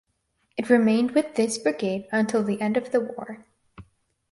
It 0.57 0.71
remained 0.71 1.11
with 1.11 1.35
this 1.35 1.59
brigade 1.59 2.07
until 2.11 2.41
the 2.41 2.59
end 2.59 2.75
of 2.75 2.91
the 2.91 3.01
war. 3.01 3.45